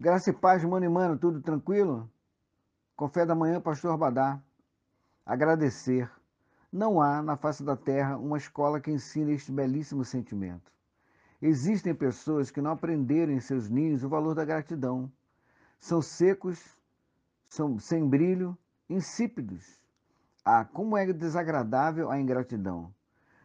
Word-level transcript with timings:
Graça 0.00 0.30
e 0.30 0.32
paz, 0.32 0.64
mano 0.64 0.86
e 0.86 0.88
mano, 0.88 1.18
tudo 1.18 1.42
tranquilo? 1.42 2.10
Confé 2.96 3.26
da 3.26 3.34
manhã, 3.34 3.60
pastor 3.60 3.98
Badá. 3.98 4.40
Agradecer. 5.26 6.10
Não 6.72 7.02
há 7.02 7.20
na 7.20 7.36
face 7.36 7.62
da 7.62 7.76
terra 7.76 8.16
uma 8.16 8.38
escola 8.38 8.80
que 8.80 8.90
ensine 8.90 9.34
este 9.34 9.52
belíssimo 9.52 10.02
sentimento. 10.02 10.72
Existem 11.42 11.94
pessoas 11.94 12.50
que 12.50 12.62
não 12.62 12.70
aprenderam 12.70 13.30
em 13.30 13.40
seus 13.40 13.68
ninhos 13.68 14.02
o 14.02 14.08
valor 14.08 14.34
da 14.34 14.42
gratidão. 14.42 15.12
São 15.78 16.00
secos, 16.00 16.58
são 17.46 17.78
sem 17.78 18.08
brilho, 18.08 18.56
insípidos. 18.88 19.82
Ah, 20.42 20.64
como 20.64 20.96
é 20.96 21.12
desagradável 21.12 22.10
a 22.10 22.18
ingratidão. 22.18 22.90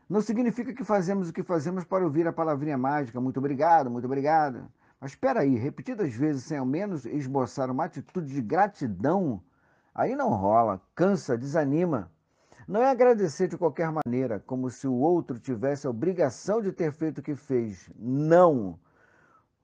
Não 0.09 0.21
significa 0.21 0.73
que 0.73 0.85
fazemos 0.85 1.27
o 1.27 1.33
que 1.33 1.43
fazemos 1.43 1.83
para 1.83 2.05
ouvir 2.05 2.25
a 2.25 2.31
palavrinha 2.31 2.77
mágica, 2.77 3.19
muito 3.19 3.39
obrigado, 3.39 3.91
muito 3.91 4.05
obrigado. 4.05 4.71
Mas 4.99 5.11
espera 5.11 5.41
aí, 5.41 5.55
repetidas 5.55 6.13
vezes 6.13 6.43
sem 6.43 6.57
ao 6.57 6.65
menos 6.65 7.05
esboçar 7.05 7.69
uma 7.69 7.85
atitude 7.85 8.33
de 8.33 8.41
gratidão, 8.41 9.41
aí 9.93 10.15
não 10.15 10.29
rola, 10.29 10.81
cansa, 10.95 11.37
desanima. 11.37 12.11
Não 12.67 12.81
é 12.81 12.89
agradecer 12.89 13.47
de 13.47 13.57
qualquer 13.57 13.91
maneira, 13.91 14.39
como 14.39 14.69
se 14.69 14.87
o 14.87 14.93
outro 14.93 15.39
tivesse 15.39 15.85
a 15.85 15.89
obrigação 15.89 16.61
de 16.61 16.71
ter 16.71 16.91
feito 16.91 17.19
o 17.19 17.23
que 17.23 17.35
fez. 17.35 17.89
Não! 17.95 18.79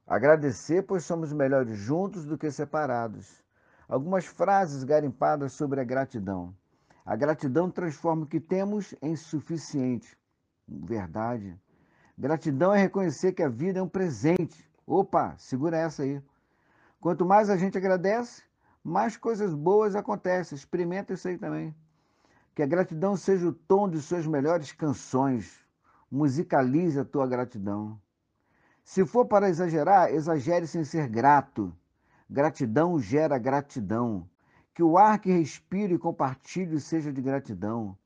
Agradecer, 0.06 0.84
pois 0.84 1.06
somos 1.06 1.34
melhores 1.34 1.78
juntos 1.78 2.26
do 2.26 2.38
que 2.38 2.52
separados. 2.52 3.42
Algumas 3.88 4.26
frases 4.26 4.84
garimpadas 4.84 5.54
sobre 5.54 5.82
a 5.82 5.84
gratidão. 5.84 6.54
A 7.06 7.16
gratidão 7.16 7.72
transforma 7.72 8.24
o 8.24 8.28
que 8.28 8.40
temos 8.40 8.94
em 9.02 9.16
suficiente. 9.16 10.16
Verdade. 10.68 11.58
Gratidão 12.18 12.74
é 12.74 12.80
reconhecer 12.80 13.34
que 13.34 13.42
a 13.42 13.50
vida 13.50 13.80
é 13.80 13.82
um 13.82 13.90
presente. 13.90 14.70
Opa, 14.94 15.36
segura 15.38 15.78
essa 15.78 16.04
aí. 16.04 16.22
Quanto 17.00 17.26
mais 17.26 17.50
a 17.50 17.56
gente 17.56 17.78
agradece, 17.78 18.44
mais 18.84 19.16
coisas 19.16 19.54
boas 19.54 19.96
acontecem. 19.96 20.54
Experimenta 20.54 21.14
isso 21.14 21.30
aí 21.30 21.38
também. 21.38 21.74
Que 22.54 22.62
a 22.62 22.66
gratidão 22.66 23.16
seja 23.16 23.48
o 23.48 23.54
tom 23.54 23.90
de 23.90 24.02
suas 24.02 24.28
melhores 24.28 24.74
canções. 24.74 25.66
Musicalize 26.12 27.00
a 27.00 27.06
tua 27.06 27.26
gratidão. 27.26 27.98
Se 28.84 29.06
for 29.06 29.26
para 29.26 29.48
exagerar, 29.48 30.12
exagere 30.12 30.68
sem 30.68 30.84
ser 30.84 31.08
grato. 31.08 31.74
Gratidão 32.30 33.00
gera 33.00 33.38
gratidão. 33.38 34.30
Que 34.74 34.84
o 34.84 34.98
ar 34.98 35.20
que 35.20 35.32
respiro 35.32 35.94
e 35.94 35.98
compartilho 35.98 36.82
seja 36.82 37.14
de 37.14 37.22
gratidão. 37.22 37.98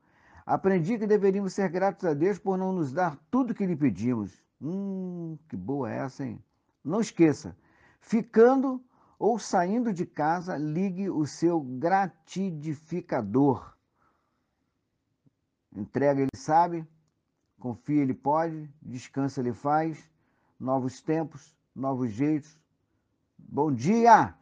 Aprendi 0.46 0.96
que 0.96 1.06
deveríamos 1.08 1.52
ser 1.52 1.68
gratos 1.68 2.04
a 2.04 2.14
Deus 2.14 2.38
por 2.38 2.56
não 2.56 2.72
nos 2.72 2.92
dar 2.92 3.18
tudo 3.28 3.56
que 3.56 3.66
lhe 3.66 3.74
pedimos. 3.74 4.40
Hum, 4.62 5.36
que 5.48 5.56
boa 5.56 5.90
essa, 5.90 6.24
hein? 6.24 6.40
Não 6.86 7.00
esqueça, 7.00 7.54
ficando 8.00 8.80
ou 9.18 9.38
saindo 9.40 9.92
de 9.92 10.06
casa, 10.06 10.56
ligue 10.56 11.10
o 11.10 11.26
seu 11.26 11.60
gratidificador. 11.60 13.76
Entrega, 15.74 16.20
ele 16.20 16.30
sabe, 16.36 16.86
confia, 17.58 18.02
ele 18.02 18.14
pode, 18.14 18.72
descansa, 18.80 19.40
ele 19.40 19.52
faz, 19.52 20.08
novos 20.60 21.00
tempos, 21.00 21.56
novos 21.74 22.12
jeitos. 22.12 22.56
Bom 23.36 23.74
dia! 23.74 24.32